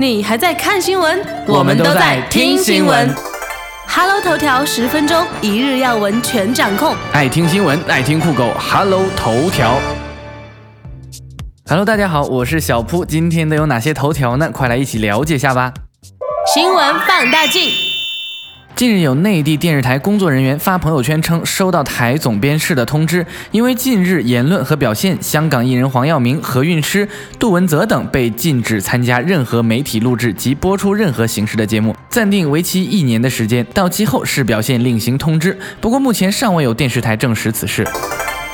[0.00, 1.20] 你还在看新闻？
[1.48, 3.12] 我们都在听新闻。
[3.88, 6.94] Hello 头条十分钟，一日要闻全掌控。
[7.12, 9.80] 爱听新闻，爱听酷狗，Hello 头条。
[11.68, 14.48] Hello，大家好，我是小铺，今天都有哪些头条呢？
[14.52, 15.74] 快来一起了解下吧。
[16.54, 17.87] 新闻放大镜。
[18.78, 27.08] 近日有内地电视台工作人员发朋友圈称，收到台总编室的通知，因为近日言论和表现，香港艺人黄耀明、何韵诗、
[27.40, 35.58] 杜文泽等被禁止参加任何媒体录制及播出任何形式的节目，暂定为期一年的时间，到期后视表现另行通知。
[35.80, 37.84] 不过目前尚未有电视台证实此事。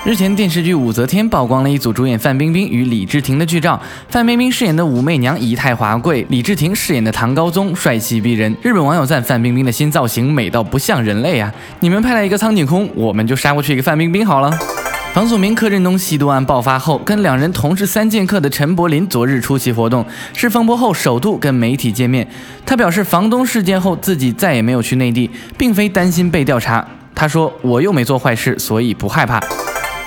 [0.04, 3.80] 日前，电视剧《武则天》曝光了一组主演范冰冰与李治廷的剧照。
[4.10, 8.54] 范冰冰饰演的武媚娘仪态华贵，李治廷饰演的唐高宗帅气逼人。
[8.60, 11.50] 日本网友赞范冰冰的新造型美到不像人类啊！
[11.80, 14.52] 你们派来一个苍井空，我们就杀过去一个范冰冰好了。
[15.14, 22.28] 房祖名、柯震东吸毒案爆发后，跟两人同是三剑客的陈柏霖昨日出席活动，是风波后首度跟媒体见面。
[22.66, 26.86] 他表示，房东事件后自己再也没有去内地，并非担心被调查。
[27.14, 29.40] 他说：“我又没做坏事，所以不害怕。”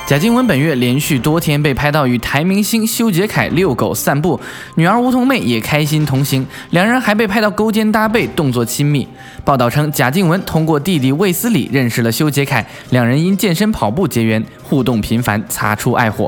[0.08, 4.40] 贾静雯本月连续多天被拍到与台明星修杰楷遛狗散步，
[4.76, 9.06] 女儿梧桐妹也开心同行，两人还被拍到勾肩搭背，动作亲密。
[9.44, 16.26] 报道称，贾静雯通过弟弟卫斯理认识了修杰楷，两人因健身跑步结缘，互动频繁，擦出爱火。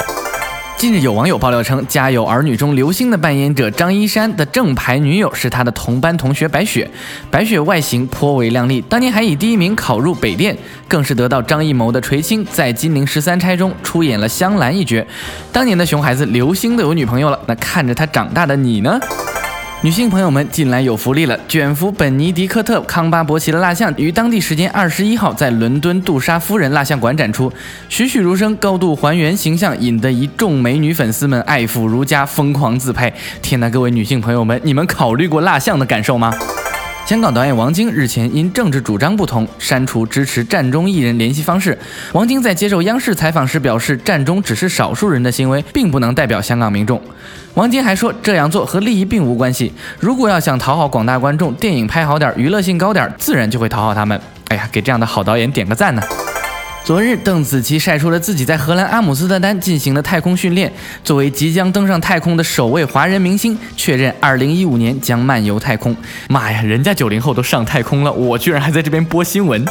[0.80, 6.90] 近日有网友爆料称，《家有儿女》中刘星的扮演者张一山的正牌女友是他的同班同学白雪。
[7.30, 15.06] 白雪外形颇为靓丽，当年还以第一名考入北电，更是得到张艺谋的垂青，在《金陵十三钗》中出演了香兰一角。
[15.52, 18.98] 当年的熊孩子刘星都有女朋友了，那看着他长大的你呢？
[19.82, 21.40] 女性朋友们，近来有福利了！
[21.48, 27.50] 卷福本尼迪克特·康巴伯奇的蜡像于当地时间二十一号在伦敦杜莎夫人蜡像馆展出，
[27.88, 33.14] 栩栩如生，高度还原形象，引得一众美女粉丝们爱抚如家，疯狂自拍。
[33.42, 36.34] 天呐，各位女性朋友们，你们考虑过蜡像的感受吗？
[37.10, 41.76] 香港导演王晶日前因政治主张不同，删除支持战中艺人联系方式。
[42.14, 47.02] 王晶在接受央视采访时表示，战中只是少数人的行为，并不能代表香港民众。
[47.56, 49.74] 王晶还说，这样做和利益并无关系。
[50.00, 54.22] 如果要想讨好广大观众，电影拍好点，娱乐性高点，自然就会讨好他们。
[54.50, 56.04] 哎呀，给这样的好导演点个赞呢！
[56.86, 60.72] 昨日，邓紫棋晒出了自己在荷兰阿姆斯特丹进行的太空训练。
[61.04, 65.96] 作为即将登上太空的首位华人明星，确认2015年将漫游太空。
[66.30, 69.64] 妈呀，人家九零后都上太空了，我居然还在这边播新闻。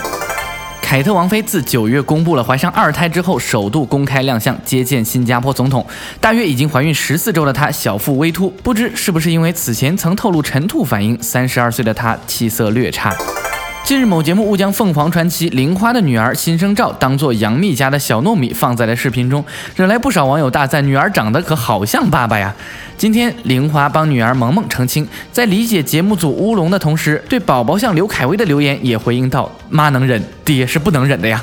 [0.81, 5.85] 凯特王妃自九月公布了怀上二胎之后，首度公开亮相接见新加坡总统。
[6.21, 13.15] 大约已经怀孕十四周的她，小腹微凸，不知是不是因为此前曾透露晨吐反应，三十二岁的她气色略差。
[13.89, 19.43] 近日，某节目误将凤凰传奇玲花的女儿新生照当做杨幂家的小糯米放在了视频中，
[19.77, 22.55] 惹来不少网友大赞女儿长得可好像爸爸呀。
[22.99, 31.43] 今天，玲花帮女儿萌萌澄清，在理解节目组乌龙的同时，对宝宝像刘恺威的留言也回应道：“妈能忍，爹是不能忍的呀。”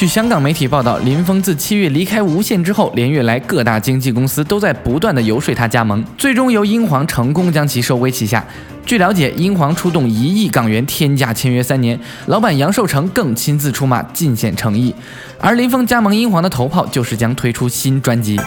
[0.00, 8.42] 据香港媒体报道，林峰自七月离开无线之后，连月来各大经纪公司都在不断的游说他加盟，最终由英皇成功将其收归旗下。
[8.86, 14.94] 据了解，英皇出动一亿港元天价签约三年，老板杨受成更亲自出马，尽显诚意。
[15.38, 18.40] 而林峰加盟英皇的头炮就是将推出新专辑。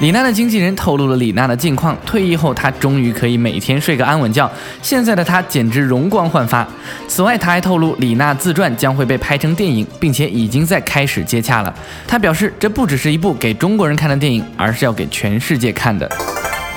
[0.00, 4.48] 李娜的经纪人透露了李娜的近况，退役后她终于可以每天睡个安稳觉，
[4.80, 6.64] 现在的她简直容光焕发。
[7.08, 11.74] 此外，她还透露李娜自传将会被拍成电影，并且已经在开始接洽了。
[12.06, 16.08] 她表示，这不只是一部给中国人看的电影，而是要给全世界看的。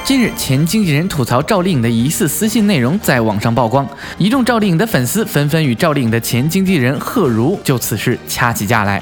[0.03, 8.99] 近日，前经纪人吐槽赵丽颖的疑似私信内容在网上曝光，一众赵丽颖的粉丝纷纷与赵丽颖的前经纪人贺如就此事掐起架来。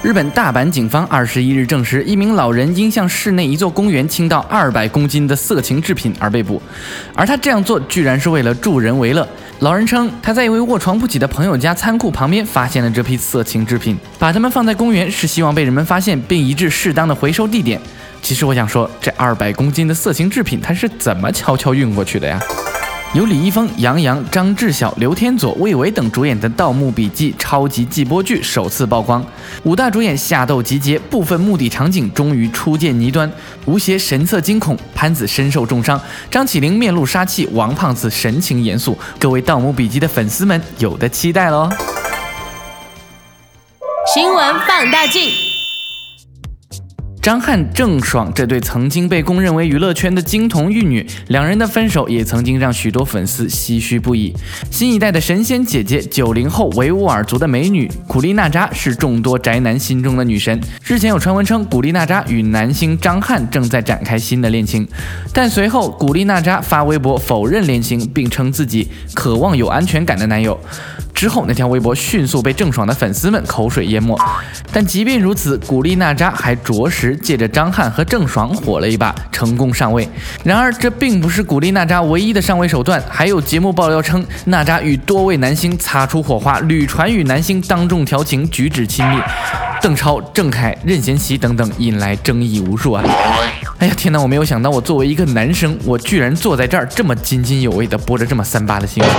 [0.00, 6.62] 日本大阪警方二十一日证实，一名老人因向室内一座公园倾倒二百公斤的色情制品而被捕，
[7.14, 9.28] 而他这样做居然是为了助人为乐。
[9.58, 17.80] 老人称，他在一位卧床不起的朋友家仓库旁边发现了这批色情制品，把它们放在公园是希望被人们发现并移至适当的回收地点。
[18.22, 22.40] 其实我想说，这二百公斤的色情制品他是怎么悄悄运过去的呀？
[23.14, 29.24] 由李易峰、杨洋、张智晓、刘天佐、魏巍等主演的《盗墓笔记》超级季播剧首次曝光，
[29.62, 33.30] 五大主演下斗集结，部分墓地场景终于初见倪端。
[33.64, 35.98] 吴邪神色惊恐，潘子身受重伤，
[36.30, 38.96] 张起灵面露杀气，王胖子神情严肃。
[39.18, 41.70] 各位《盗墓笔记》的粉丝们有的期待喽！
[44.14, 45.47] 新闻放大镜。
[47.28, 54.34] 张翰、郑爽这对曾经被公认为娱乐圈的金童玉女，两人的分手也曾经让许多粉丝唏嘘不已。
[54.70, 60.58] 新一代的神仙姐姐，九零后维吾尔族的美女古力娜扎是众多宅男心中的女神。
[60.82, 64.88] 之前有传闻称古力娜扎与男星张翰正在展开新的恋情，
[65.34, 70.58] 但随后古力娜扎发微博否认恋情，并称自己渴望有安全感的男友。
[71.18, 74.16] 之后，那条微博迅速被郑爽的粉丝们口水淹没。
[74.72, 80.08] 但即便如此，古力娜扎还着实借着张翰和郑爽火了一把，成功上位。
[80.44, 89.20] 然而，这并不是古力娜扎唯一的上位手段，还有节目爆料称，娜扎与多位男星擦出火花，屡传与男星当众调情，举止亲密。
[89.80, 93.04] 邓超、郑恺、任贤齐等等，引来争议无数啊！
[93.78, 94.20] 哎呀，天哪！
[94.20, 99.12] 我没有想到，我作为一个男生，我居然坐在这儿这么津津有味的播着这么三八的新闻。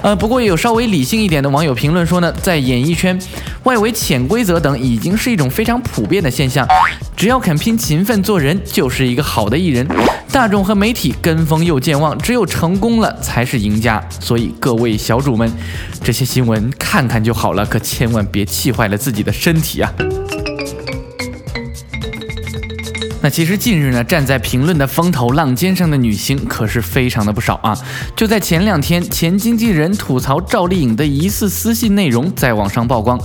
[0.00, 3.18] 呃，不过也有稍微理性一点的网友评论说呢，在演艺圈，
[3.64, 6.66] 外围潜规则等已经是一种非常普遍的现象，
[7.14, 9.86] 只要肯拼勤奋做人，就是一个好的艺人。
[10.30, 14.02] 大众和媒体跟风又健忘，只有成功了才是赢家。
[14.20, 15.50] 所以各位小主们，
[16.02, 19.92] 这些新闻看看就好了，可千万别气坏了自己的身体啊！
[23.20, 27.76] 那其实近日呢，站在评论的风头浪尖上的女星可是非常的不少啊。
[28.14, 33.20] 就在前两天，前经纪人吐槽赵丽颖的疑似私信内容在网上曝光。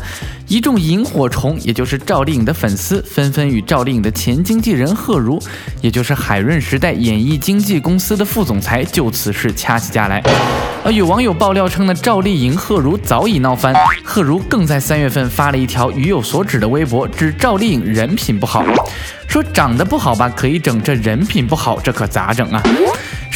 [0.54, 5.42] 一众萤火虫，也就是赵丽颖的粉丝，纷纷与赵丽颖的前经纪人贺如，
[5.82, 10.22] 也就是海润时代演艺经纪公司的副总裁，就此事掐起架来。
[10.86, 13.74] 而有网友爆料称呢，赵丽颖、贺如早已闹翻，
[14.04, 18.64] 贺如更在三月份发了一条语有所指的微博，指赵丽颖人品不好，
[19.28, 22.62] 说长得不好吧可以整，这人品不好，这可咋整啊？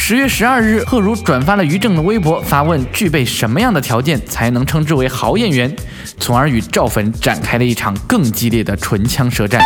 [0.00, 5.74] 十月十二日，贺如转发了于正的微博，发问具备什么样的条件才能称之为好演员，
[6.18, 9.60] 从而与赵粉展开了一场更激烈的唇枪舌战。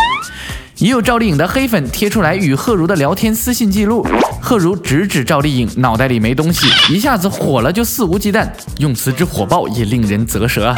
[0.77, 4.05] 也有赵丽颖的黑粉贴出来与贺如的聊天私信记录，
[4.41, 8.49] 贺如直指赵丽颖脑袋里没东西，一下子火了就肆无忌惮，
[8.79, 10.75] 用词之火爆也令人啧舌啊。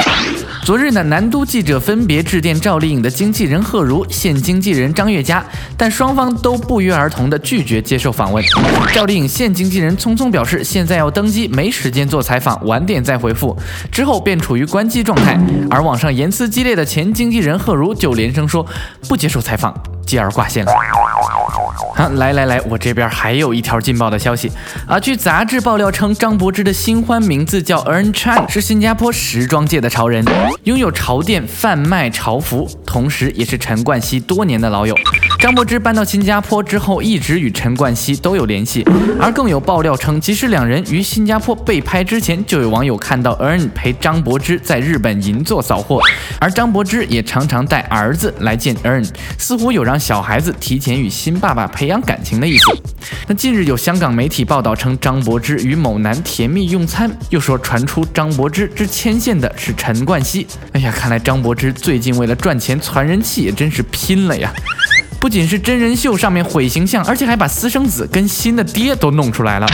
[0.65, 5.45] 昨日呢，南都记者分别致电赵丽颖的经纪人贺如、现经纪人张月佳，
[5.77, 8.43] 但双方都不约而同的拒绝接受访问。
[8.91, 13.55] 赵丽颖现经纪人匆匆表示，现在要登机，没时间做采访，晚点再回复。
[13.91, 15.39] 之后便处于关机状态。
[15.69, 18.65] 而网上言辞激烈的前经纪人贺如就连声说
[19.07, 19.71] 不接受采访，
[20.03, 20.71] 继而挂线了。
[21.95, 24.51] 啊，来来来，我这边还有一条劲爆的消息
[24.87, 24.99] 啊！
[24.99, 30.23] 据杂志爆料称，张柏芝的新欢名字叫 Earn Chan，是新加坡时装界的潮人，
[30.63, 34.95] 拥有潮店贩卖潮服，同时也是陈冠希多年的老友。
[35.39, 38.83] 张柏芝搬到新加坡之后，一直与陈冠希都有联系，
[39.19, 46.01] 而更有爆料称，即使两人于新加坡被拍之前，就有网友看到 Ern 陪张柏芝在日本银座扫货，
[46.39, 52.65] 而张柏芝也常常带儿子来见 Ern，似乎有让小孩子提前与新爸爸培养感情的意思。
[53.27, 60.47] 那近日有香港媒体报道称，张柏芝与某男甜蜜用餐，又说传出张柏芝之牵线的是陈冠希。
[60.71, 64.51] 哎呀，看来张柏芝最近为了赚钱攒人气，也真是拼了呀！
[65.25, 69.65] 不仅是真人秀上面毁形象，而且还把私生子跟新的爹都弄出来了。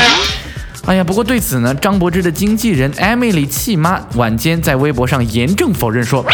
[0.86, 6.26] 哎呀，不过对此呢，张柏芝的经纪人 Emily 契妈晚间在微博上严正否认说，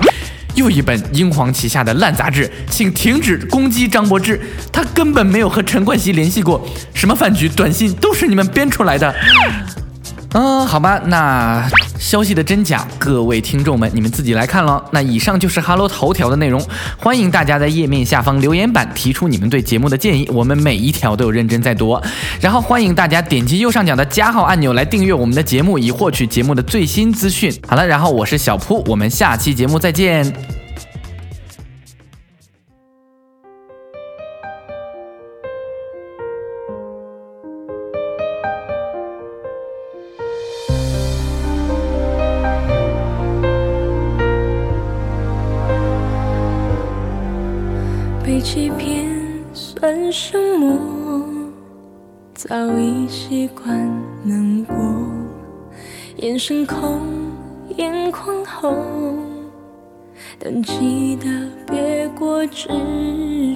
[0.53, 4.39] 又一本英皇旗下的烂杂志，请停止攻击张柏芝，
[4.71, 6.63] 他根本没有和陈冠希联系过，
[6.93, 9.15] 什么饭局、短信都是你们编出来的。
[10.33, 11.67] 嗯，好吧，那
[11.99, 14.83] 消息的真假，各位听众们，你们自己来看了。
[14.91, 16.63] 那以上就是哈喽头条的内容，
[16.97, 21.99] 欢迎大家在页面下方留言板提出你们对节目的建议，我们每一条都有认真在读。
[22.39, 27.53] 然后欢迎大家点击右上角的加号按钮来订阅我们的节目，以获取节目的最新资讯。
[27.67, 30.56] 好了，然后我是小铺，我们下期节目再见。
[48.49, 49.05] 欺骗
[49.51, 50.79] 算什么？
[52.33, 53.77] 早已习惯
[54.23, 54.73] 难过，
[56.15, 57.01] 眼神空，
[57.75, 59.17] 眼眶红，
[60.39, 61.25] 但记得
[61.67, 62.69] 别过执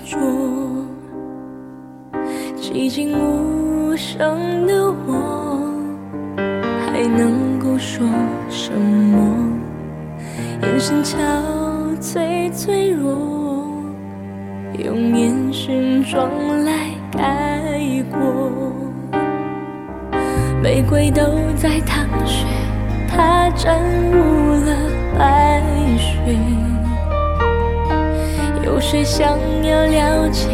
[0.06, 0.18] 着。
[2.58, 5.72] 寂静无声的我，
[6.86, 8.06] 还能够说
[8.50, 9.58] 什么？
[10.64, 11.16] 眼神憔
[12.02, 13.31] 悴脆弱。
[14.84, 16.28] 用烟熏妆
[16.64, 17.24] 来盖
[18.12, 18.52] 过，
[20.62, 21.22] 玫瑰都
[21.56, 22.46] 在淌血，
[23.08, 23.80] 它沾
[24.12, 24.76] 污了
[25.20, 25.62] 白
[25.98, 26.36] 雪。
[28.64, 30.48] 有谁想要了解？